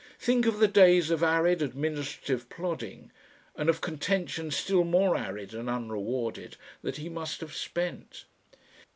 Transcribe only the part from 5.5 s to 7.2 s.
and unrewarded, that he